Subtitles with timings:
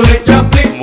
[0.00, 0.39] aprovechar.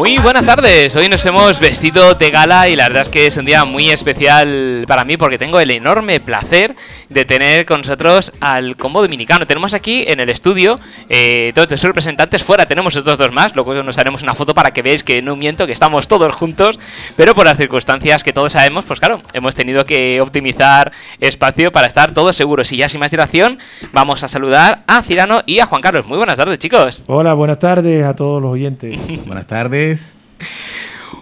[0.07, 3.35] Muy buenas tardes, hoy nos hemos vestido de gala y la verdad es que es
[3.35, 6.77] un día muy especial para mí porque tengo el enorme placer
[7.09, 9.45] de tener con nosotros al combo dominicano.
[9.45, 13.83] Tenemos aquí en el estudio eh, todos los representantes, fuera tenemos otros dos más, luego
[13.83, 16.79] nos haremos una foto para que veáis que no miento, que estamos todos juntos,
[17.17, 21.85] pero por las circunstancias que todos sabemos, pues claro, hemos tenido que optimizar espacio para
[21.85, 22.71] estar todos seguros.
[22.71, 23.59] Y ya sin más dilación,
[23.91, 26.05] vamos a saludar a Cirano y a Juan Carlos.
[26.05, 27.03] Muy buenas tardes, chicos.
[27.07, 29.01] Hola, buenas tardes a todos los oyentes.
[29.25, 29.96] buenas tardes.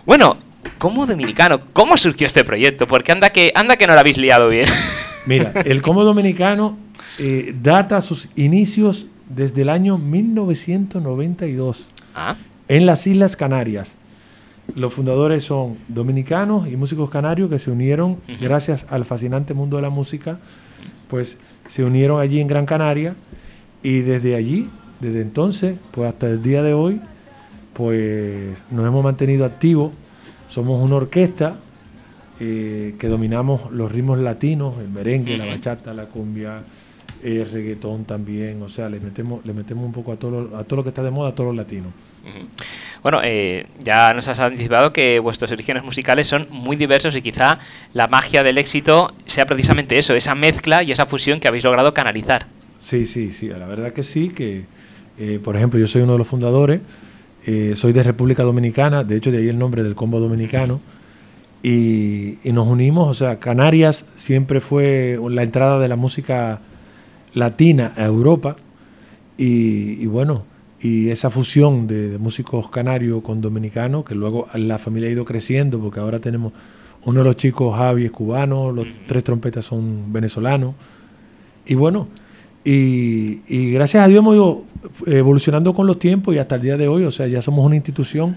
[0.05, 0.37] Bueno,
[0.77, 2.87] como dominicano, ¿cómo surgió este proyecto?
[2.87, 4.67] Porque anda que, anda que no lo habéis liado bien.
[5.25, 6.77] Mira, el Como Dominicano
[7.17, 12.35] eh, data sus inicios desde el año 1992 ah.
[12.67, 13.95] en las Islas Canarias.
[14.75, 19.83] Los fundadores son dominicanos y músicos canarios que se unieron gracias al fascinante mundo de
[19.83, 20.39] la música,
[21.07, 23.15] pues se unieron allí en Gran Canaria
[23.83, 24.67] y desde allí,
[24.99, 26.99] desde entonces, pues hasta el día de hoy,
[27.75, 29.91] pues nos hemos mantenido activos.
[30.47, 31.55] Somos una orquesta
[32.39, 36.63] eh, que dominamos los ritmos latinos, el merengue, la bachata, la cumbia,
[37.23, 40.63] el reggaetón también, o sea, le metemos, le metemos un poco a todo, lo, a
[40.63, 41.91] todo lo que está de moda, a todos los latinos.
[43.03, 47.59] Bueno, eh, ya nos has anticipado que vuestros orígenes musicales son muy diversos y quizá
[47.93, 51.93] la magia del éxito sea precisamente eso, esa mezcla y esa fusión que habéis logrado
[51.93, 52.47] canalizar.
[52.79, 54.65] Sí, sí, sí, la verdad que sí, que
[55.17, 56.81] eh, por ejemplo yo soy uno de los fundadores,
[57.75, 60.79] soy de República Dominicana, de hecho de ahí el nombre del combo dominicano.
[61.67, 66.59] Y, nos unimos, o sea, Canarias siempre fue la entrada de la música
[67.33, 68.55] latina a Europa.
[69.37, 70.43] Y, bueno,
[70.79, 75.79] y esa fusión de, músicos canarios con dominicanos, que luego la familia ha ido creciendo,
[75.79, 76.53] porque ahora tenemos
[77.03, 80.75] uno de los chicos, Javi, es cubano, los tres trompetas son venezolanos,
[81.65, 82.07] y bueno,
[82.65, 84.63] y, y gracias a Dios hemos ido
[85.05, 87.75] evolucionando con los tiempos y hasta el día de hoy, o sea, ya somos una
[87.75, 88.35] institución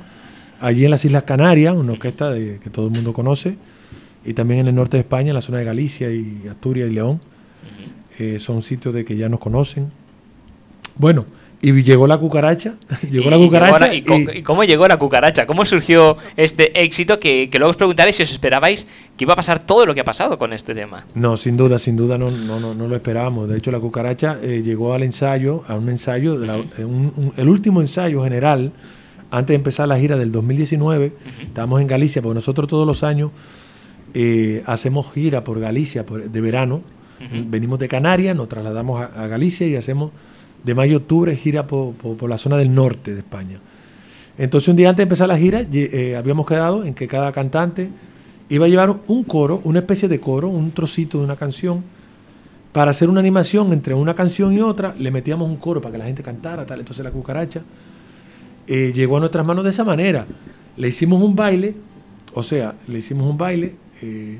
[0.60, 3.56] allí en las Islas Canarias, una orquesta de, que todo el mundo conoce,
[4.24, 6.94] y también en el norte de España, en la zona de Galicia y Asturias y
[6.94, 7.20] León.
[8.18, 9.90] Eh, son sitios de que ya nos conocen.
[10.96, 11.24] Bueno,
[11.60, 12.74] y llegó la cucaracha.
[13.10, 13.94] llegó la cucaracha.
[13.94, 14.02] y,
[14.42, 15.46] cómo llegó la cucaracha?
[15.46, 18.86] ¿Cómo surgió este éxito que, luego os preguntaré si os esperabais
[19.16, 21.04] que iba a pasar todo lo que ha pasado con este tema?
[21.14, 23.48] No, sin duda, sin duda no, no, no, lo esperábamos.
[23.48, 26.64] De hecho, la cucaracha eh, llegó al ensayo, a un ensayo, de
[27.36, 28.72] el último ensayo general
[29.30, 33.30] antes de empezar la gira del 2019, estábamos en Galicia, porque nosotros todos los años
[34.14, 36.82] eh, hacemos gira por Galicia de verano.
[37.30, 40.12] Venimos de Canarias, nos trasladamos a, Galicia y hacemos
[40.64, 43.58] de mayo a octubre gira por, la zona del norte de España.
[44.36, 47.88] Entonces un día antes de empezar la gira eh, habíamos quedado en que cada cantante
[48.48, 51.82] iba a llevar un coro, una especie de coro, un trocito de una canción,
[52.72, 55.98] para hacer una animación entre una canción y otra, le metíamos un coro para que
[55.98, 56.80] la gente cantara, tal.
[56.80, 57.62] Entonces la cucaracha
[58.66, 60.26] eh, llegó a nuestras manos de esa manera.
[60.76, 61.74] Le hicimos un baile,
[62.34, 64.38] o sea, le hicimos un baile eh,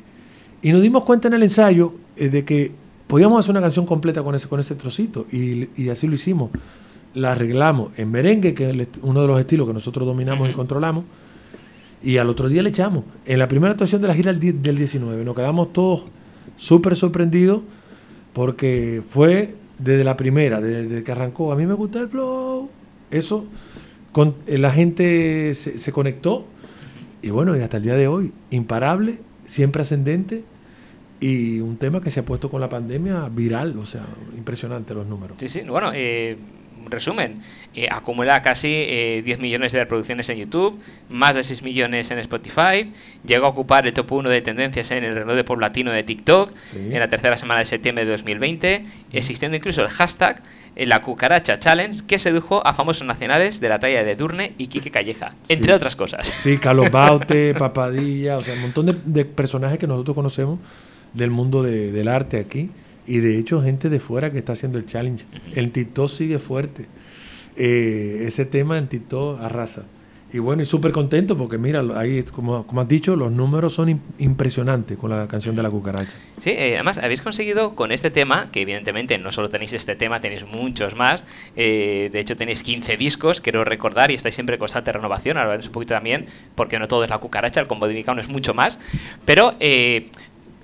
[0.62, 2.72] y nos dimos cuenta en el ensayo de que
[3.08, 6.50] podíamos hacer una canción completa con ese, con ese trocito y, así lo hicimos.
[7.14, 11.04] La arreglamos en merengue, que es uno de los estilos que nosotros dominamos y controlamos,
[12.02, 13.02] y al otro día le echamos.
[13.26, 16.04] En la primera actuación de la gira del 19 nos quedamos todos
[16.56, 17.62] súper sorprendidos
[18.34, 22.68] porque fue desde la primera, desde que arrancó, a mí me gusta el flow.
[23.10, 23.46] Eso
[24.46, 26.44] eh, la gente se, conectó
[27.22, 30.42] y bueno, y hasta el día de hoy, imparable, siempre ascendente
[31.20, 34.04] y un tema que se ha puesto con la pandemia viral, o sea,
[34.36, 35.36] impresionante los números.
[35.40, 36.36] Sí, sí, bueno, eh,
[36.86, 37.42] resumen,
[37.74, 40.80] eh, acumula casi 10 millones de reproducciones en YouTube,
[41.10, 42.92] más de 6 millones en Spotify,
[43.26, 46.02] llegó a ocupar el top 1 de tendencias en el reloj de pop latino de
[46.02, 50.42] TikTok en la tercera semana de septiembre de 2020, existiendo incluso el hashtag
[50.86, 54.90] la Cucaracha Challenge, que sedujo a famosos nacionales de la talla de Durne y Quique
[54.90, 56.26] Calleja, entre otras cosas.
[56.26, 60.58] Sí, Carlos Baute, Papadilla, o sea, un montón de, personajes que nosotros conocemos
[61.14, 62.70] del mundo del arte aquí
[63.06, 65.24] y de hecho gente de fuera que está haciendo el challenge.
[65.54, 66.86] El TikTok sigue fuerte.
[67.56, 69.84] Eh, ese tema en TikTok arrasa.
[70.30, 74.02] Y bueno, y súper contento porque mira, ahí, como, como has dicho, los números son
[74.18, 76.12] impresionantes con la canción de la cucaracha.
[76.38, 80.20] Sí, eh, además habéis conseguido con este tema, que evidentemente no solo tenéis este tema,
[80.20, 81.24] tenéis muchos más.
[81.56, 85.38] Eh, de hecho, tenéis 15 discos, quiero recordar, y estáis siempre en constante renovación.
[85.38, 88.28] Ahora un poquito también, porque no todo es la cucaracha, el combo de Micano es
[88.28, 88.78] mucho más.
[89.24, 90.10] Pero eh,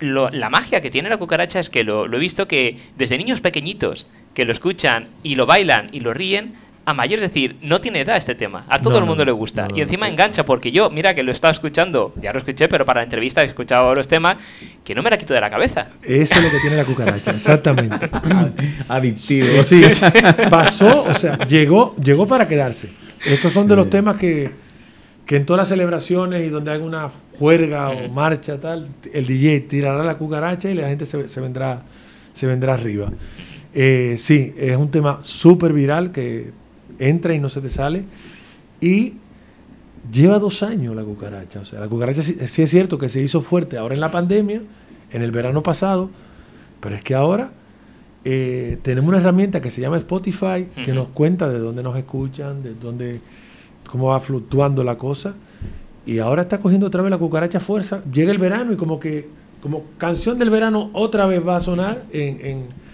[0.00, 3.40] la magia que tiene la cucaracha es que lo, lo he visto que desde niños
[3.40, 6.54] pequeñitos que lo escuchan y lo bailan y lo ríen,
[6.86, 8.64] a mayor, es decir, no tiene edad este tema.
[8.68, 9.68] A todo el mundo le gusta.
[9.74, 13.00] y encima engancha, porque yo, mira que lo estaba escuchando, ya lo escuché, pero para
[13.00, 14.36] la entrevista he escuchado los temas,
[14.84, 15.88] que no me la quito de la cabeza.
[16.02, 18.10] Eso es lo que tiene la cucaracha, exactamente.
[18.88, 19.62] Adictivo.
[19.62, 19.84] Sí,
[20.50, 22.90] pasó, o sea, llegó, llegó para quedarse.
[23.24, 24.50] Estos son de los temas que,
[25.24, 27.08] que en todas las celebraciones y donde hay una
[27.38, 31.82] juerga o marcha tal, el DJ tirará la cucaracha y la gente se, se vendrá,
[32.32, 33.10] se vendrá arriba.
[33.72, 36.52] Eh, sí, es un tema súper viral que
[36.98, 38.04] entra y no se te sale.
[38.80, 39.14] Y
[40.12, 41.60] lleva dos años la cucaracha.
[41.60, 44.10] O sea, la cucaracha sí, sí es cierto que se hizo fuerte ahora en la
[44.10, 44.62] pandemia,
[45.10, 46.10] en el verano pasado,
[46.80, 47.50] pero es que ahora
[48.24, 52.62] eh, tenemos una herramienta que se llama Spotify, que nos cuenta de dónde nos escuchan,
[52.62, 53.20] de dónde,
[53.90, 55.34] cómo va fluctuando la cosa.
[56.06, 58.00] Y ahora está cogiendo otra vez la cucaracha fuerza.
[58.12, 59.26] Llega el verano y como que,
[59.62, 62.40] como canción del verano, otra vez va a sonar en...
[62.44, 62.84] en-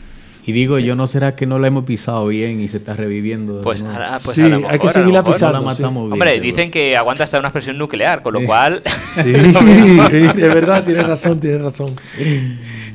[0.46, 3.56] Y digo, yo no será que no la hemos pisado bien y se está reviviendo.
[3.58, 3.96] de Pues, nuevo?
[3.98, 5.34] ahora- pues Sí, a lo hay que mejor, a lo seguirla mejor.
[5.34, 5.58] pisando.
[5.60, 5.82] No la sí.
[5.82, 6.12] matamos bien.
[6.14, 6.46] Hombre, seguro.
[6.46, 8.46] dicen que aguanta hasta una explosión nuclear, con lo Sí.
[8.46, 8.82] cual...
[9.22, 11.94] Sí, es verdad, tienes razón, tienes razón.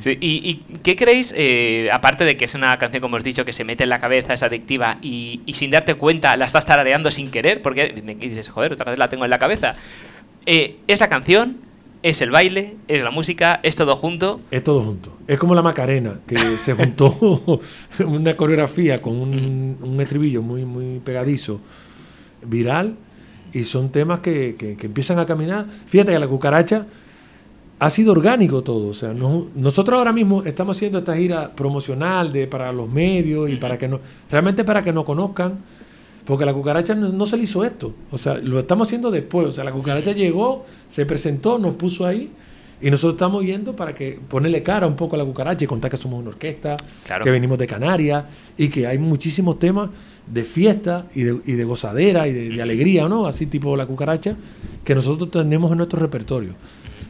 [0.00, 3.44] Sí, ¿Y, y qué creéis, eh, aparte de que es una canción, como os dicho,
[3.44, 6.66] que se mete en la cabeza, es adictiva y, y sin darte cuenta la estás
[6.66, 7.62] tarareando sin querer?
[7.62, 9.72] Porque me dices, joder, otra vez la tengo en la cabeza.
[10.44, 11.56] Eh, es la canción,
[12.02, 14.40] es el baile, es la música, es todo junto.
[14.50, 15.16] Es todo junto.
[15.26, 17.60] Es como la Macarena, que se juntó
[18.06, 21.60] una coreografía con un, un estribillo muy, muy pegadizo,
[22.42, 22.94] viral,
[23.52, 25.66] y son temas que, que- que empiezan a caminar.
[25.88, 26.86] Fíjate que la cucaracha
[27.78, 28.88] ha sido orgánico todo.
[28.88, 33.50] O sea, no- nosotros ahora mismo estamos haciendo esta gira promocional de, para los medios
[33.50, 34.00] y para que no,
[34.30, 35.58] realmente para que nos conozcan,
[36.24, 37.92] porque la cucaracha no, no se le hizo esto.
[38.10, 39.46] O sea, lo estamos haciendo después.
[39.48, 42.30] O sea, la cucaracha llegó, se presentó, nos puso ahí.
[42.80, 45.90] Y nosotros estamos yendo para que ponerle cara un poco a la cucaracha y contar
[45.90, 46.76] que somos una orquesta,
[47.06, 47.24] Claro.
[47.24, 48.24] que venimos de Canarias
[48.58, 49.88] y que hay muchísimos temas
[50.26, 53.26] de fiesta y de, y de gozadera y de, de alegría, ¿no?
[53.26, 54.36] Así tipo la cucaracha,
[54.84, 56.50] que nosotros tenemos en nuestro repertorio.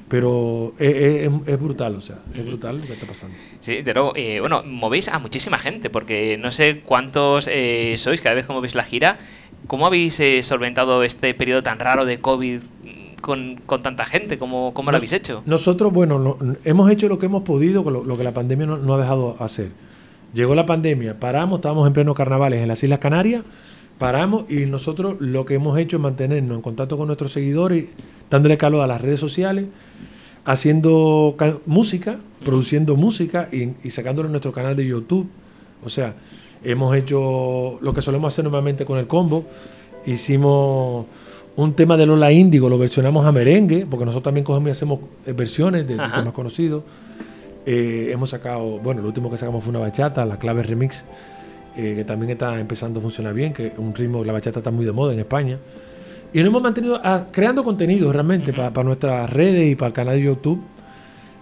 [0.09, 3.37] Pero es, es- es brutal, o sea, es brutal lo que está pasando.
[3.61, 8.21] Sí, de luego, eh, bueno, movéis a muchísima gente, porque no sé cuántos eh, sois
[8.21, 9.17] cada vez que movéis la gira.
[9.67, 12.61] ¿Cómo habéis eh, solventado este periodo tan raro de COVID
[13.21, 14.39] con, con tanta gente?
[14.39, 15.43] ¿Cómo, cómo lo habéis hecho?
[15.45, 18.95] Nosotros, bueno, no- hemos hecho lo que hemos podido, lo, lo que la pandemia no
[18.95, 19.71] ha dejado hacer.
[20.35, 23.43] Llegó la pandemia, paramos, estábamos en pleno carnavales en las Islas Canarias,
[23.99, 27.87] paramos y nosotros lo que hemos hecho es mantenernos en contacto con nuestros seguidores,
[28.31, 29.67] dándole calor a las redes sociales,
[30.45, 35.27] haciendo ca- música, produciendo música y, y sacándolo en nuestro canal de YouTube.
[35.85, 36.15] O sea,
[36.63, 39.45] hemos hecho lo que solemos hacer normalmente con el combo.
[40.05, 41.07] Hicimos
[41.57, 45.01] un tema de Lola Índigo, lo versionamos a merengue, porque nosotros también cogemos y hacemos
[45.27, 46.83] eh, versiones de, temas conocidos.
[47.65, 51.05] Eh, hemos sacado, bueno, lo último que sacamos fue una bachata, la clave remix,
[51.77, 54.71] eh, que también está empezando a funcionar bien, que es un ritmo, la bachata está
[54.71, 55.59] muy de moda en España.
[56.33, 60.15] Y nos hemos mantenido ah, creando contenido realmente para nuestras redes y para el canal
[60.17, 60.61] de YouTube.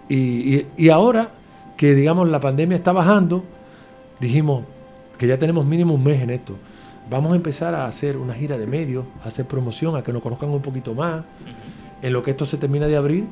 [0.09, 0.17] Y,
[0.57, 1.31] y- y ahora
[1.77, 3.43] que, digamos, la pandemia está bajando,
[4.21, 4.65] dijimos
[5.19, 6.55] que ya tenemos mínimo un mes en esto.
[7.11, 10.23] Vamos a empezar a hacer una gira de medios, a hacer promoción, a que nos
[10.23, 11.25] conozcan un poquito más,
[12.03, 13.25] en lo que esto se termina de abrir.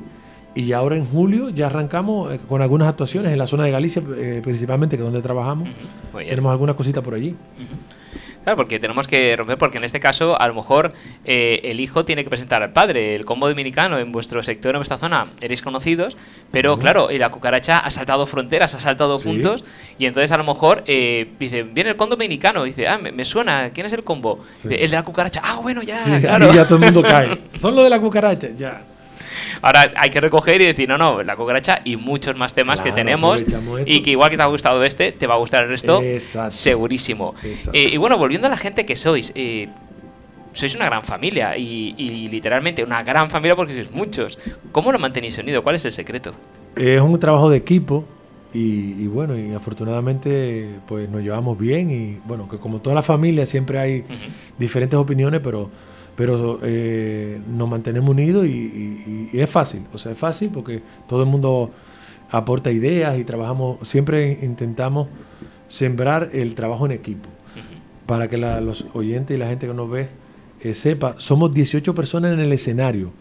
[0.55, 4.01] Y ahora en julio ya arrancamos eh, con algunas actuaciones en la zona de Galicia,
[4.17, 5.67] eh, principalmente, que es donde trabajamos.
[6.11, 6.29] Muy bien.
[6.29, 7.35] Tenemos algunas cositas por allí.
[8.43, 10.91] Claro, porque tenemos que romper, porque en este caso, a lo mejor
[11.23, 13.15] eh, el hijo tiene que presentar al padre.
[13.15, 16.17] El combo dominicano en vuestro sector, en vuestra zona, eres conocidos,
[16.51, 16.81] pero Ujú.
[16.81, 19.29] claro, y la cucaracha ha saltado fronteras, ha saltado Sí.
[19.29, 19.63] puntos,
[19.97, 23.23] y entonces a lo mejor dice, dice, viene el combo dominicano, dice, ah, me, me
[23.23, 24.39] suena, ¿quién es el combo?
[24.61, 24.67] Sí.
[24.71, 26.53] El de la cucaracha, ah, bueno, ya, Y claro.
[26.53, 27.39] ya todo el mundo cae.
[27.61, 28.81] Son los de la cucaracha, ya.
[29.61, 32.91] Ahora hay que recoger y decir, no, no, la cucaracha y muchos más temas que
[32.91, 33.43] tenemos,
[33.85, 36.51] y que igual que te ha gustado este, te va a gustar el resto, Exacto.
[36.51, 37.35] segurísimo.
[37.43, 37.71] Exacto.
[37.73, 39.69] Eh, y bueno, volviendo a la gente que sois, eh,
[40.53, 44.37] sois una gran familia y, y literalmente una gran familia porque sois muchos.
[44.71, 45.63] ¿Cómo lo mantenéis unido?
[45.63, 46.33] ¿Cuál es el secreto?
[46.75, 48.05] Es un trabajo de equipo
[48.53, 48.59] y,
[49.03, 53.45] y bueno, y afortunadamente pues nos llevamos bien y bueno, que como toda la familia
[53.45, 54.03] siempre hay
[54.59, 55.69] diferentes opiniones, pero,
[56.15, 60.81] pero eh, nos mantenemos unidos y, y- y es fácil, o sea, es fácil porque
[61.07, 61.71] todo el mundo
[62.29, 65.07] aporta ideas y trabajamos, siempre intentamos
[65.67, 67.29] sembrar el trabajo en equipo
[68.05, 70.07] para que la- los oyentes y la gente que nos ve
[70.61, 73.11] eh, sepa, somos 18 personas en el escenario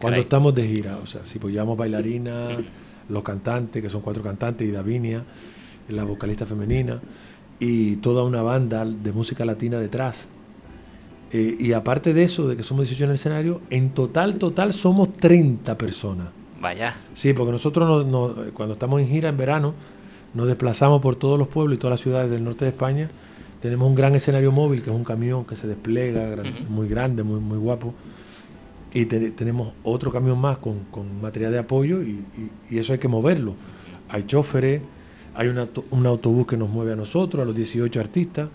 [0.00, 0.20] cuando Caray.
[0.20, 2.58] estamos de gira, o sea, si llevamos bailarinas,
[3.08, 5.22] los cantantes, que son cuatro cantantes, y Davinia,
[5.88, 7.00] la vocalista femenina,
[7.60, 10.26] y toda una banda de música latina detrás.
[11.32, 14.72] Eh, y aparte de eso, de que somos 18 en el escenario, en total, total
[14.72, 16.28] somos 30 personas.
[16.60, 16.94] Vaya.
[17.14, 19.74] Sí, porque nosotros no- no- cuando estamos en gira en verano,
[20.32, 23.10] nos desplazamos por todos los pueblos y todas las ciudades del norte de España.
[23.60, 27.22] Tenemos un gran escenario móvil, que es un camión que se despliega, gran- muy grande,
[27.22, 27.94] muy, muy guapo.
[28.92, 32.92] Y te- tenemos otro camión más con, con material de apoyo y, y- y eso
[32.92, 33.54] hay que moverlo.
[34.08, 34.82] Hay choferes,
[35.34, 38.48] hay una un autobús que nos mueve a nosotros, a los 18 artistas.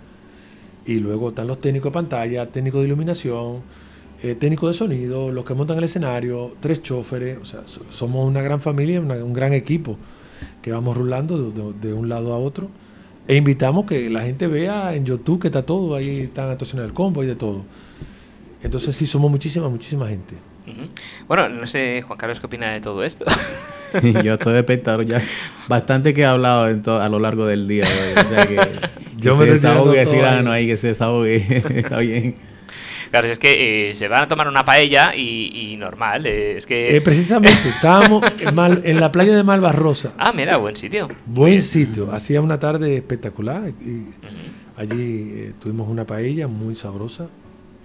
[0.86, 3.62] Y luego están los técnicos de pantalla, técnicos de iluminación,
[4.22, 7.38] eh, técnicos de sonido, los que montan el escenario, tres choferes.
[7.42, 9.98] O sea, somos una gran familia, un gran equipo
[10.62, 12.70] que vamos rulando de, un lado a otro.
[13.28, 16.94] E invitamos que la gente vea en YouTube que está todo, ahí están actuaciones del
[16.94, 17.64] combo y de todo.
[18.64, 20.36] Entonces sí, somos muchísima, muchísima gente.
[21.28, 23.26] Bueno, no sé, Juan Carlos, ¿qué opina de todo esto?
[24.24, 25.22] Yo estoy de espectador ya.
[25.68, 27.86] Bastante que he hablado a lo largo del día.
[27.86, 28.60] O sea que,
[29.20, 31.64] Yo me se desahogue, decir, ah, no hay que se desahogue.
[31.80, 32.36] Está bien.
[33.12, 36.96] Claro, es que eh, se van a tomar una paella y, normal, eh, es que...
[36.96, 38.24] Eh, precisamente, estábamos
[38.84, 40.14] en, la playa de Malvarrosa.
[40.18, 41.08] Ah, mira, buen sitio.
[41.26, 44.06] Buen sitio, hacía una tarde espectacular y
[44.78, 47.28] allí tuvimos una paella muy sabrosa,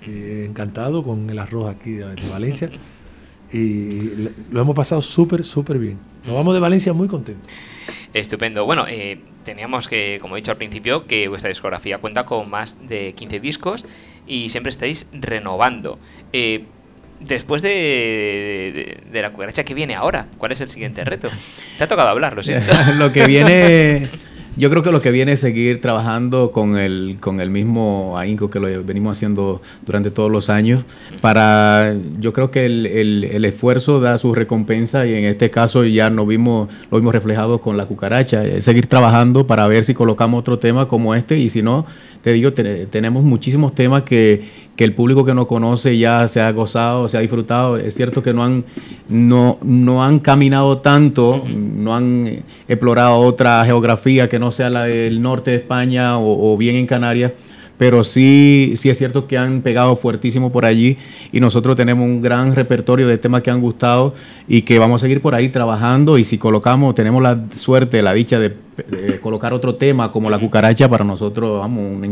[0.06, 2.68] encantado con el arroz aquí de, Valencia
[3.52, 6.13] y lo hemos pasado súper, súper bien.
[6.24, 7.50] Nos vamos de Valencia muy contentos.
[8.14, 8.64] Estupendo.
[8.64, 8.86] Bueno,
[9.44, 13.40] teníamos que, como he dicho al principio, que vuestra discografía cuenta con más de 15
[13.40, 13.84] discos
[14.26, 15.98] y siempre estáis renovando.
[16.32, 16.64] Eh,
[17.20, 20.26] después de, la cucaracha, ¿qué viene ahora?
[20.38, 21.28] ¿Cuál es el siguiente reto?
[21.76, 22.72] Te ha tocado hablar, lo siento.
[22.98, 24.08] lo que viene,
[24.56, 28.50] yo creo que lo que viene es seguir trabajando con el, con el mismo ahínco
[28.50, 30.84] que lo venimos haciendo durante todos los años.
[31.20, 36.10] Para, yo creo que el, el, esfuerzo da su recompensa y en este caso ya
[36.10, 38.60] no vimos, lo vimos reflejado con la cucaracha.
[38.60, 41.86] seguir trabajando para ver si colocamos otro tema como este y si no
[42.24, 44.42] te digo, tenemos muchísimos temas que,
[44.82, 47.76] el público que no conoce ya se ha gozado, se ha disfrutado.
[47.76, 48.64] Es cierto que no han,
[49.08, 55.22] no, no han caminado tanto, no han explorado otra geografía que no sea la del
[55.22, 57.32] norte de España o bien en Canarias
[57.78, 60.96] pero sí, sí es cierto que han pegado fuertísimo por allí
[61.32, 64.14] y nosotros tenemos un gran repertorio de temas que han gustado
[64.46, 68.12] y que vamos a seguir por ahí trabajando y si colocamos, tenemos la suerte, la
[68.12, 68.54] dicha de,
[69.20, 72.04] colocar otro tema como la cucaracha, para nosotros vamos,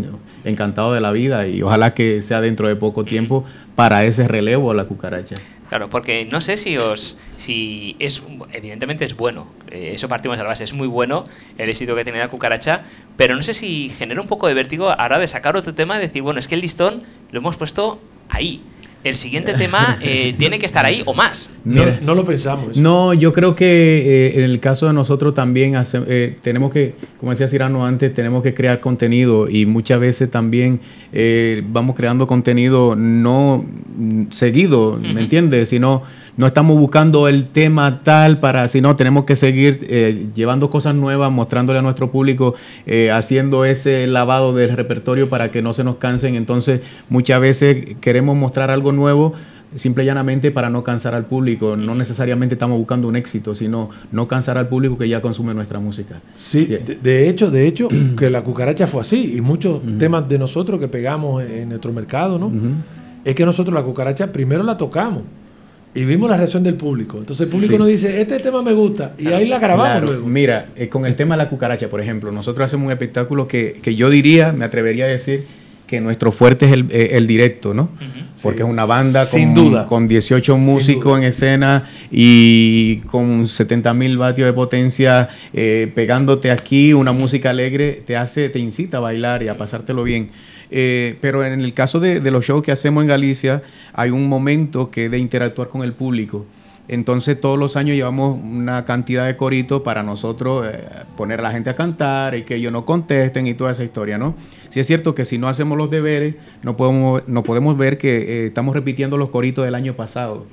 [0.44, 4.72] encantado de la vida y ojalá que sea dentro de poco tiempo para ese relevo
[4.74, 5.36] la cucaracha.
[5.72, 7.16] Claro, porque no sé si os.
[7.38, 8.22] si es.
[8.52, 9.46] Evidentemente es bueno.
[9.70, 10.64] Eh, eso partimos de la base.
[10.64, 11.24] Es muy bueno
[11.56, 12.82] el éxito que tiene la cucaracha.
[13.16, 15.72] Pero no sé si genera un poco de vértigo a la hora de sacar otro
[15.72, 18.62] tema y decir, bueno, es que el listón lo hemos puesto ahí
[19.04, 21.52] el siguiente tema eh, tiene que estar ahí o más.
[21.64, 22.76] No, no lo pensamos.
[22.76, 27.30] No, yo creo que eh, en el caso de nosotros también eh, tenemos que, como
[27.32, 30.80] decía Cirano antes, tenemos que crear contenido y muchas veces también
[31.68, 33.64] vamos creando contenido no
[34.30, 35.68] seguido, ¿me entiendes?
[35.68, 36.02] Sino
[36.36, 41.30] no estamos buscando el tema tal para, sino tenemos que seguir eh, llevando cosas nuevas,
[41.30, 42.54] mostrándole a nuestro público,
[42.86, 46.34] eh, haciendo ese lavado del repertorio para que no se nos cansen.
[46.34, 49.34] Entonces, muchas veces queremos mostrar algo nuevo
[49.74, 51.76] simple y llanamente para no cansar al público.
[51.76, 55.80] No necesariamente estamos buscando un éxito, sino no cansar al público que ya consume nuestra
[55.80, 56.20] música.
[56.36, 60.78] Sí, De, hecho, de hecho, que la cucaracha fue así y muchos temas de nosotros
[60.80, 62.52] que pegamos en nuestro mercado, ¿no?
[63.24, 65.22] Es que nosotros la cucaracha primero la tocamos
[65.94, 67.18] y vimos la reacción del público.
[67.18, 70.26] Entonces el público nos dice, este tema me gusta, y ahí la grabamos luego.
[70.26, 73.80] Mira, eh, con el tema de la cucaracha, por ejemplo, nosotros hacemos un espectáculo que,
[73.82, 75.44] que yo diría, me atrevería a decir,
[75.92, 77.90] que nuestro fuerte es el, eh, directo, ¿no?
[78.42, 79.84] Porque es una banda con, duda.
[79.84, 86.94] con 18 músicos en escena y con 70 mil vatios de potencia, eh, pegándote aquí
[86.94, 90.30] una música alegre, te hace, te incita a bailar y a pasártelo bien.
[90.74, 93.62] Eh, pero en el caso de, los shows que hacemos en Galicia,
[93.92, 96.46] hay un momento que es de interactuar con el público.
[96.88, 100.80] Entonces todos los años llevamos una cantidad de coritos para nosotros eh,
[101.14, 104.16] poner a la gente a cantar y que ellos no contesten y toda esa historia,
[104.16, 104.34] ¿no?
[104.70, 108.16] Si es cierto que si no hacemos los deberes, no podemos, no podemos ver que
[108.16, 110.46] eh, estamos repitiendo los coritos del año pasado.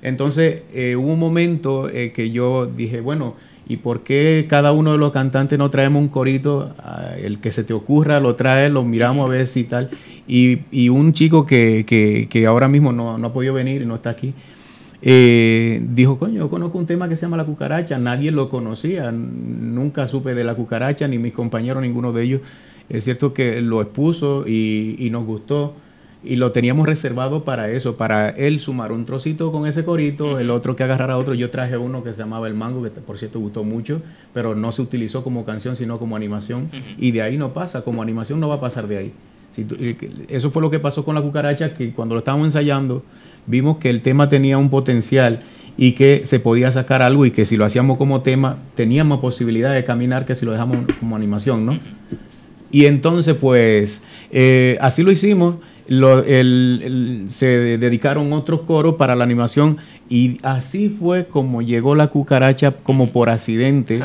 [0.00, 0.62] Entonces
[0.96, 3.34] hubo un momento que yo dije, bueno,
[3.68, 6.72] ¿Y por qué cada uno de los cantantes no traemos un corito?
[6.78, 9.90] Ah, el que se te ocurra lo trae, lo miramos a ver si tal.
[10.28, 11.84] Y, un chico que,
[12.30, 14.34] que, ahora mismo no, no, ha podido venir y no está aquí,
[15.02, 19.12] eh, dijo, coño, yo conozco un tema que se llama La Cucaracha, nadie lo conocía,
[19.12, 22.40] nunca supe de La Cucaracha, ni mis compañeros, ninguno de ellos.
[22.88, 25.74] Es cierto que lo expuso y, y nos gustó
[26.26, 30.50] y lo teníamos reservado para eso, para él sumar un trocito con ese corito, el
[30.50, 31.34] otro que agarrara otro.
[31.34, 34.02] Yo traje uno que se llamaba El Mango, que por cierto gustó mucho,
[34.34, 36.68] pero no se utilizó como canción, sino como animación.
[36.98, 39.12] Y de ahí no pasa, como animación no va a pasar de ahí.
[40.28, 43.04] eso fue lo que pasó con la cucaracha, que cuando lo estábamos ensayando,
[43.46, 45.40] vimos que el tema tenía un potencial
[45.76, 49.72] y que se podía sacar algo y que si lo hacíamos como tema, teníamos posibilidad
[49.72, 51.78] de caminar que si lo dejamos como animación, ¿no?
[52.72, 54.02] Y entonces, pues,
[54.32, 55.56] eh, así lo hicimos
[55.88, 57.46] se
[57.78, 59.78] dedicaron otros coros para la animación
[60.08, 64.00] y así fue como llegó la cucaracha como por accidente.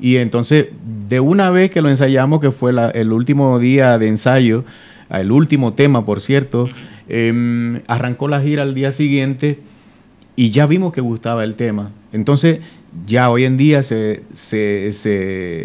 [0.00, 0.68] Y entonces,
[1.08, 4.64] de una vez que lo ensayamos, que fue el último día de ensayo,
[5.10, 6.68] el último tema, por cierto.
[7.08, 9.58] Em, arrancó la gira al día siguiente
[10.36, 11.90] y ya vimos que gustaba el tema.
[12.12, 12.60] Entonces,
[13.06, 14.92] ya hoy en día se, se,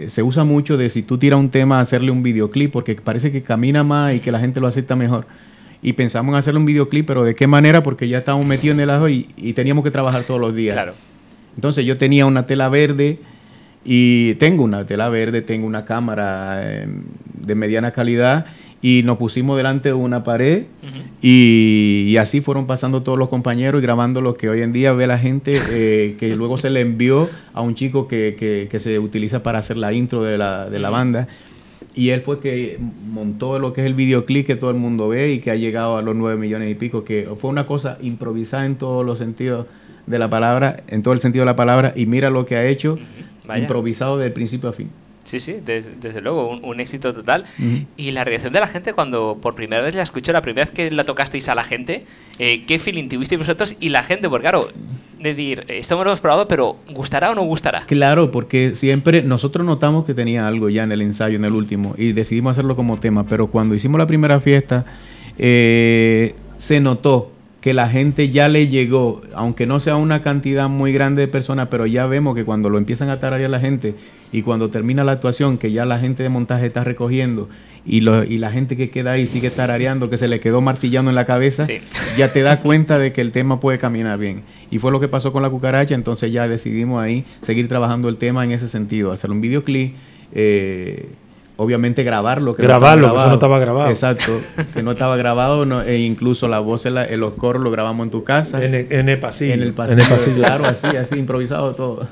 [0.07, 3.41] se, usa mucho de si tú tiras un tema, hacerle un videoclip, porque parece que
[3.41, 5.27] camina más y que la gente lo acepta mejor.
[5.81, 7.81] Y pensamos en hacerle un videoclip, pero ¿de qué manera?
[7.83, 10.75] Porque ya estábamos metidos en el ajo y, y teníamos que trabajar todos los días.
[10.75, 10.93] Claro.
[11.55, 13.19] Entonces yo tenía una tela verde
[13.83, 18.45] y tengo una tela verde, tengo una cámara em, de mediana calidad
[18.81, 20.63] y nos pusimos delante de una pared
[21.21, 25.05] y, así fueron pasando todos los compañeros y grabando lo que hoy en día ve
[25.05, 29.43] la gente, eh, que luego se le envió a un chico que, que, se utiliza
[29.43, 31.27] para hacer la intro de la, de la banda.
[31.95, 35.33] Y él fue que montó lo que es el videoclip que todo el mundo ve
[35.33, 38.65] y que ha llegado a los nueve millones y pico, que fue una cosa improvisada
[38.65, 39.65] en todos los sentidos
[40.05, 42.65] de la palabra, en todo el sentido de la palabra, y mira lo que ha
[42.65, 42.97] hecho,
[43.55, 44.89] improvisado del principio a fin.
[45.23, 47.45] Sí, sí, desde, luego, un, éxito total.
[47.95, 50.73] Y la reacción de la gente cuando por primera vez la escuchó, la primera vez
[50.73, 52.03] que la tocasteis a la gente,
[52.39, 54.27] eh, ¿qué feeling tuvisteis vosotros y la gente?
[54.27, 54.69] Porque claro,
[55.19, 57.83] decir, esto me lo hemos probado, pero ¿gustará o no gustará?
[57.85, 61.93] Claro, porque siempre nosotros notamos que tenía algo ya en el ensayo, en el último,
[61.97, 64.85] y decidimos hacerlo como tema, pero cuando hicimos la primera fiesta,
[65.37, 70.93] eh, se notó que la gente ya le llegó, aunque no sea una cantidad muy
[70.93, 73.95] grande de personas, pero ya vemos que cuando lo empiezan a tararear la gente
[74.31, 77.49] y cuando termina la actuación, que ya la gente de montaje está recogiendo
[77.85, 81.11] y, lo, y la gente que queda ahí sigue tarareando, que se le quedó martillando
[81.11, 81.65] en la cabeza,
[82.17, 84.43] ya te das cuenta de que el tema puede caminar bien.
[84.71, 88.17] Y fue lo que pasó con la cucaracha, entonces ya decidimos ahí seguir trabajando el
[88.17, 89.95] tema en ese sentido, hacer un videoclip.
[90.33, 91.09] Eh,
[91.59, 92.55] obviamente grabarlo.
[92.55, 93.89] Que Grabarlo, que eso no estaba grabado.
[93.89, 94.31] Exacto,
[94.73, 98.23] que no estaba grabado, e incluso la voz, en, los coros lo grabamos en tu
[98.23, 98.63] casa.
[98.63, 99.53] En el, pasillo.
[99.53, 102.07] En el pasillo, claro, así, así, improvisado todo.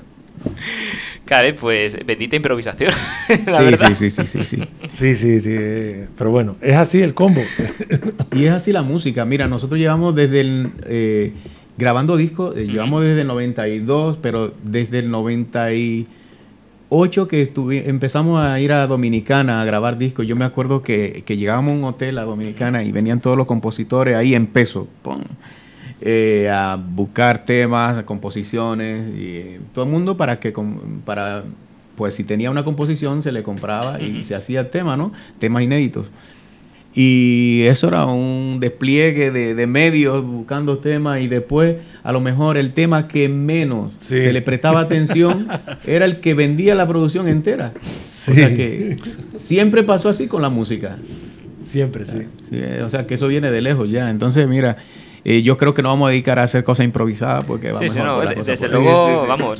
[1.25, 2.91] Claro, pues bendita improvisación.
[3.27, 4.63] sí, sí, sí, sí, sí, sí.
[4.89, 5.55] Sí, sí, sí.
[6.17, 7.41] Pero bueno, es así el combo.
[8.33, 9.25] y es así la música.
[9.25, 10.71] Mira, nosotros llevamos desde el...
[10.85, 11.33] Eh,
[11.77, 16.07] grabando discos, eh, llevamos desde el 92, pero desde el 90 y
[16.89, 20.25] ocho que estuve, empezamos a ir a Dominicana a grabar discos.
[20.25, 23.45] Yo me acuerdo que, que llegábamos a un hotel a Dominicana y venían todos los
[23.45, 24.87] compositores ahí en peso,
[26.01, 30.53] eh, a buscar temas, composiciones, y eh, todo el mundo para que,
[31.05, 31.43] para,
[31.95, 35.11] pues si tenía una composición se le compraba y se hacía tema, ¿no?
[35.39, 36.05] Temas inéditos.
[36.93, 42.71] Y eso era un despliegue de, medios buscando temas y después a lo mejor el
[42.71, 45.47] tema que menos se le prestaba atención
[45.85, 47.73] era el que vendía la producción entera.
[48.29, 48.97] O sea que
[49.37, 50.97] siempre pasó así con la música.
[51.59, 52.23] Siempre, sí.
[52.49, 52.61] sí.
[52.83, 54.09] O sea que eso viene de lejos ya.
[54.09, 54.77] Entonces, mira,
[55.29, 57.89] eh, yo creo que no vamos a dedicar a hacer cosas improvisadas porque vamos sí,
[57.89, 59.59] sí, no, desde luego, vamos,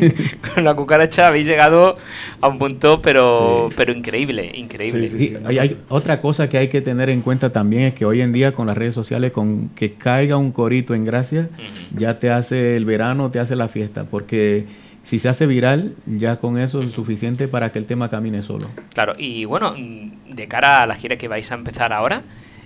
[0.54, 1.98] con la cucaracha habéis llegado
[2.40, 5.38] a un punto, pero, pero increíble, increíble.
[5.44, 8.52] hay, otra cosa que hay que tener en cuenta también es que hoy en día
[8.52, 11.50] con las redes sociales, con que caiga un corito en gracia,
[11.94, 14.64] ya te hace el verano, te hace la fiesta, porque
[15.02, 18.66] si se hace viral, ya con eso es suficiente para que el tema camine solo.
[18.94, 22.22] Claro, y bueno, de cara a la gira que vais a empezar ahora,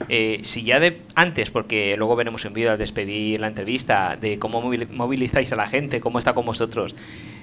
[0.08, 4.38] eh, si ya de antes, porque luego veremos en vídeo al despedir la entrevista, de
[4.38, 6.94] cómo movilizáis a la gente, cómo está con vosotros,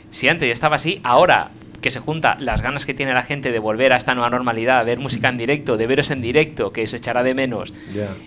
[0.10, 1.52] si antes ya estaba así, ahora
[1.84, 4.80] que se junta las ganas que tiene la gente de volver a esta nueva normalidad,
[4.80, 7.74] de ver música en directo, de veros en directo, que se echará de menos,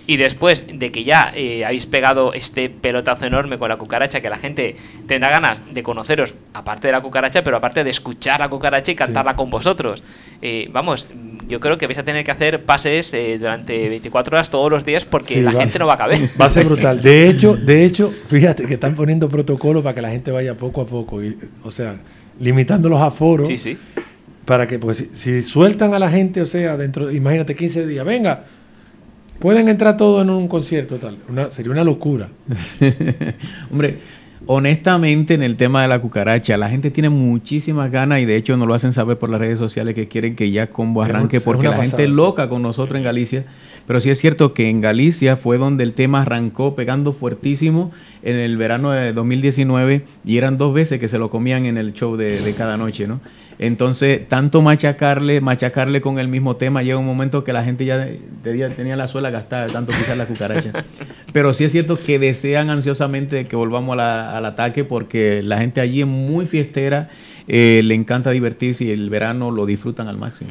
[0.06, 4.28] y después de que ya eh, habéis pegado este pelotazo enorme con la cucaracha, que
[4.28, 4.76] la gente
[5.08, 8.94] tendrá ganas de conoceros, aparte de la cucaracha, pero aparte de escuchar la cucaracha y
[8.94, 10.04] cantarla con vosotros.
[10.42, 11.08] Eh, vamos,
[11.48, 14.84] yo creo que vais a tener que hacer pases eh, durante 24 horas todos los
[14.84, 16.18] días porque la gente no va a caber.
[16.40, 17.00] Va a ser brutal.
[17.00, 20.80] De hecho, de hecho, fíjate que están poniendo protocolos para que la gente vaya poco
[20.80, 21.22] a poco.
[21.22, 21.96] Y, o sea,
[22.40, 23.48] limitando los aforos.
[23.48, 23.78] Sí, sí.
[24.44, 28.44] Para que, pues, si, sueltan a la gente, o sea, dentro, imagínate, 15 días, venga,
[29.40, 31.18] pueden entrar todos en un concierto, tal.
[31.50, 32.28] sería una locura.
[33.70, 33.98] Hombre,
[34.44, 38.56] honestamente, en el tema de la cucaracha, la gente tiene muchísimas ganas y de hecho
[38.56, 41.68] nos lo hacen saber por las redes sociales que quieren que ya Combo arranque porque
[41.68, 43.44] la gente es loca con nosotros en Galicia.
[43.86, 48.36] Pero sí es cierto que en Galicia fue donde el tema arrancó pegando fuertísimo en
[48.36, 52.16] el verano de 2019 y eran dos veces que se lo comían en el show
[52.16, 53.20] de, cada noche, ¿no?
[53.58, 58.08] Entonces, tanto machacarle, machacarle con el mismo tema, llega un momento que la gente ya
[58.76, 60.84] tenía la suela gastada de tanto pisar la cucaracha.
[61.32, 66.02] Pero sí es cierto que desean ansiosamente que volvamos al ataque porque la gente allí
[66.02, 67.08] es muy fiestera,
[67.48, 70.50] eh, le encanta divertirse y el verano lo disfrutan al máximo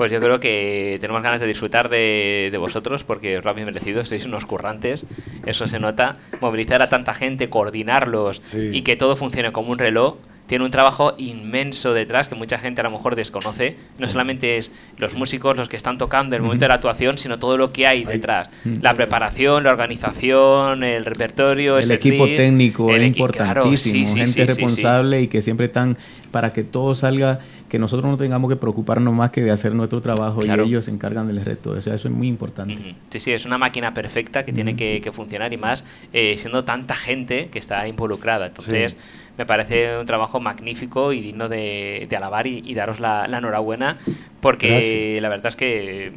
[0.00, 4.02] pues yo creo que tenemos ganas de disfrutar de, vosotros porque os lo habéis merecido,
[4.02, 5.06] sois unos currantes,
[5.44, 6.16] eso se nota.
[6.40, 10.16] Movilizar a tanta gente, coordinarlos y que todo funcione como un reloj,
[10.50, 13.76] tiene un trabajo inmenso detrás que mucha gente a lo mejor desconoce.
[14.00, 17.18] No solamente es los músicos los que están tocando en el momento de la actuación,
[17.18, 18.50] sino todo lo que hay detrás.
[18.64, 25.40] La preparación, la organización, el repertorio, el equipo técnico es importantísimo, gente responsable y que
[25.40, 25.96] siempre están
[26.32, 30.00] para que todo salga que nosotros no tengamos que preocuparnos más que de hacer nuestro
[30.00, 31.70] trabajo y ellos se encargan del resto.
[31.70, 32.96] O sea, eso es muy importante.
[33.08, 36.96] Sí, sí, es una máquina perfecta que tiene que, funcionar y más eh, siendo tanta
[36.96, 38.46] gente que está involucrada.
[38.46, 38.96] Entonces,
[39.40, 43.96] me parece un trabajo magnífico y digno de, alabar y, daros la, enhorabuena
[44.42, 46.12] porque la verdad es que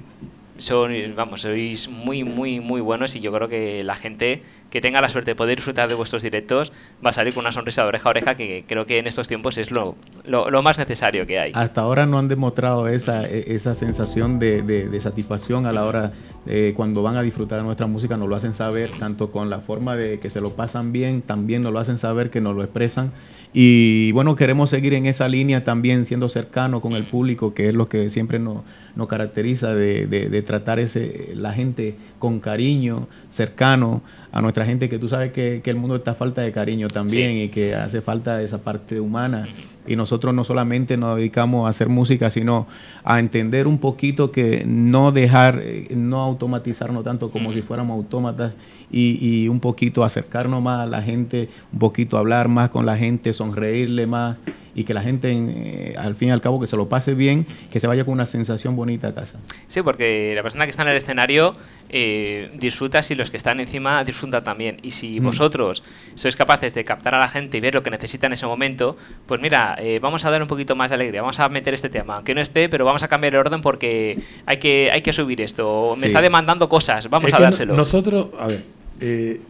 [0.58, 5.02] son, vamos, sois muy, muy, muy buenos y yo creo que la gente que tenga
[5.02, 6.74] la suerte de poder disfrutar de vuestros directos
[7.06, 9.28] va a salir con una sonrisa de oreja a oreja que creo que en estos
[9.28, 11.52] tiempos es lo, lo, más necesario que hay.
[11.54, 16.12] Hasta ahora no han demostrado esa, e, esa sensación de, de, satisfacción a la hora
[16.46, 19.60] de cuando van a disfrutar de nuestra música, nos lo hacen saber, tanto con la
[19.60, 22.64] forma de que se lo pasan bien, también nos lo hacen saber, que nos lo
[22.64, 23.12] expresan.
[23.54, 27.76] Y bueno, queremos seguir en esa línea también siendo cercano con el público, que es
[27.76, 28.64] lo que siempre nos,
[28.96, 34.88] nos caracteriza de, de, de tratar ese, la gente con cariño, cercano a nuestra gente,
[34.88, 38.02] que tú sabes que, que el mundo está falta de cariño también y que hace
[38.02, 39.46] falta esa parte humana.
[39.86, 42.66] Y nosotros no solamente nos dedicamos a hacer música, sino
[43.04, 48.54] a entender un poquito que no dejar, eh, no automatizarnos tanto como si fuéramos autómatas
[48.94, 52.96] y, y, un poquito acercarnos más a la gente, un poquito hablar más con la
[52.96, 54.38] gente, sonreírle más
[54.76, 57.46] y que la gente, eh, al fin y al cabo, que se lo pase bien,
[57.72, 59.40] que se vaya con una sensación bonita a casa.
[59.68, 61.56] Sí, porque la persona que está en el escenario
[61.90, 64.80] eh, disfruta si los que están encima disfrutan también.
[64.82, 65.24] Y si mm.
[65.24, 65.84] vosotros
[66.16, 68.98] sois capaces de captar a la gente y ver lo que necesita en ese momento,
[69.28, 71.90] pues mira, eh, vamos a dar un poquito más de alegría, vamos a meter este
[71.90, 75.14] tema, aunque no esté, pero vamos a cambiar el orden porque hay que, hay que
[75.14, 77.76] subir esto, me está demandando cosas, vamos a dárselo.
[77.76, 78.64] Nosotros, a ver,
[79.06, 79.42] eh,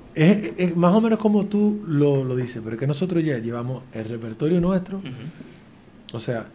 [0.58, 4.06] es, más o menos como tú lo, lo, dices, pero que nosotros ya llevamos el
[4.06, 5.00] repertorio nuestro,
[6.12, 6.48] o sea,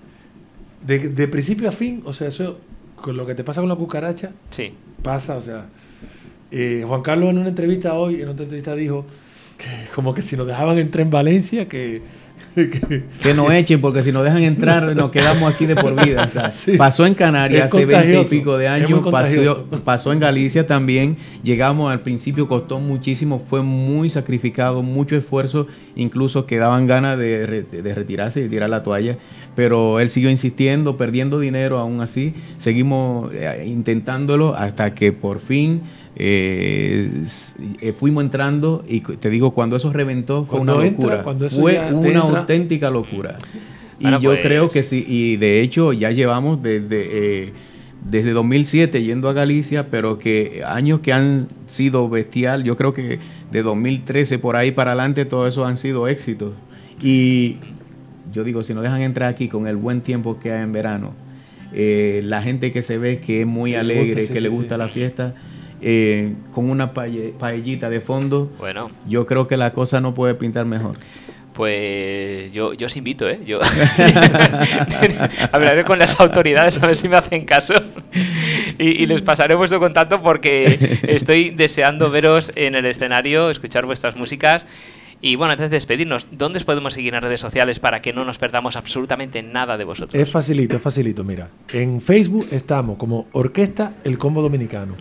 [0.84, 2.58] de, de, principio a fin, o sea, eso,
[2.96, 4.72] con lo que te pasa con la cucaracha, sí.
[5.00, 5.66] pasa, o sea,
[6.50, 9.06] eh, Juan Carlos en una entrevista hoy, en otra entrevista dijo
[9.56, 12.02] que como que si nos dejaban entrar en Valencia, que
[13.22, 16.28] que nos echen, porque si nos dejan entrar, nos quedamos aquí de por vida.
[16.78, 21.16] Pasó en Canarias hace 20 y pico de años, pasó, pasó, en Galicia también.
[21.42, 27.94] Llegamos al principio, costó muchísimo, fue muy sacrificado, mucho esfuerzo, incluso quedaban ganas de, de
[27.94, 29.16] retirarse y tirar la toalla.
[29.54, 32.34] Pero él siguió insistiendo, perdiendo dinero aún así.
[32.58, 35.82] Seguimos eh, intentándolo hasta que por fin
[36.20, 37.24] eh,
[37.80, 41.24] eh, fuimos entrando y te digo, cuando eso reventó fue una locura.
[41.48, 43.38] fue una auténtica locura.
[44.00, 47.52] Y yo pues creo que sí, y de hecho ya llevamos desde, eh,
[48.04, 53.20] desde 2007 yendo a Galicia, pero que años que han sido bestial, yo creo que
[53.52, 56.52] de 2013 por ahí para adelante todo eso han sido éxitos.
[57.00, 57.58] Y
[58.32, 61.12] yo digo, si nos dejan entrar aquí con el buen tiempo que hay en verano,
[61.72, 65.34] la gente que se ve que es muy alegre, que le gusta la fiesta,
[65.80, 68.90] eh, con una paellita de fondo, bueno.
[69.08, 70.96] yo creo que la cosa no puede pintar mejor.
[71.58, 73.40] Pues yo, yo os invito, ¿eh?
[73.44, 73.58] Yo
[75.52, 77.74] hablaré con las autoridades a ver si me hacen caso
[78.78, 84.66] y, les pasaré vuestro contacto porque estoy deseando veros en el escenario, escuchar vuestras músicas.
[85.20, 88.24] Y bueno, antes de despedirnos, ¿dónde os podemos seguir en redes sociales para que no
[88.24, 90.14] nos perdamos absolutamente nada de vosotros?
[90.14, 91.24] Es facilito, es facilito.
[91.24, 94.94] Mira, en Facebook estamos como Orquesta El Combo Dominicano.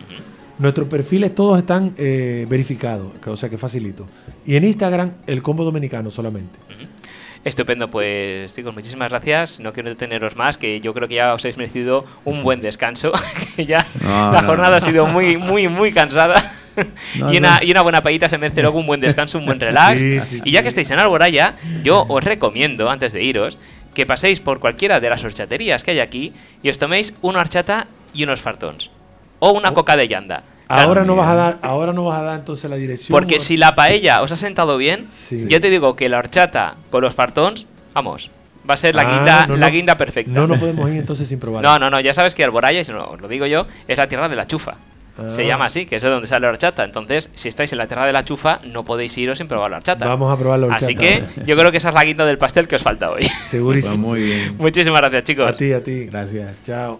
[0.59, 4.07] Nuestros perfiles todos están eh, verificados, o sea que facilito.
[4.45, 6.57] Y en Instagram, el combo dominicano solamente.
[7.43, 9.59] Estupendo, pues chicos, muchísimas gracias.
[9.59, 13.13] No quiero deteneros más, que yo creo que ya os habéis merecido un buen descanso,
[13.55, 16.43] que ya la jornada ha sido muy, muy, muy cansada.
[17.15, 20.01] y, una, y, una, buena paellita se merece luego un buen descanso, un buen relax.
[20.01, 23.57] y ya que estáis en Alboraya, yo os recomiendo, antes de iros,
[23.93, 27.87] que paséis por cualquiera de las horchaterías que hay aquí y os toméis una horchata
[28.13, 28.91] y unos fartons
[29.39, 29.73] o una oh.
[29.73, 30.43] coca de llanda.
[30.67, 33.12] ahora no vas a dar, ahora no vas a dar entonces la dirección.
[33.12, 37.02] Porque si la paella os ha sentado bien, yo te digo que la horchata con
[37.02, 38.32] los fartons, vamos,
[38.69, 40.32] va a ser la, ah, guinda, la guinda perfecta.
[40.32, 41.63] No, no podemos ir entonces sin probar.
[41.67, 44.30] No, no, no, ya sabes que Alboraya, si no, lo digo yo, es la tierra
[44.30, 44.78] de la chufa.
[45.30, 45.47] Se ah.
[45.47, 46.84] llama así, que es de donde sale la horchata.
[46.84, 49.78] Entonces, si estáis en la tierra de la chufa, no podéis iros sin probar la
[49.78, 50.06] horchata.
[50.06, 50.86] Vamos a probar la horchata.
[50.86, 53.23] Así que yo creo que esa es la guinda del pastel que os falta hoy.
[53.50, 53.97] Segurísimo.
[53.97, 54.56] muy bien.
[54.60, 55.50] Muchísimas gracias, chicos.
[55.50, 56.06] A ti, a ti.
[56.06, 56.58] Gracias.
[56.65, 56.95] Chao.